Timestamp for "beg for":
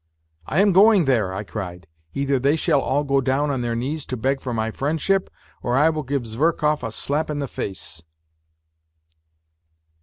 4.17-4.51